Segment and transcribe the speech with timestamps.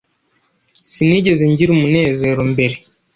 [0.91, 2.75] Sinigeze ngira umunezero mbere.